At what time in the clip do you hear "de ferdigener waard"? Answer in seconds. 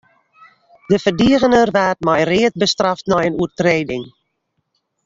0.91-1.99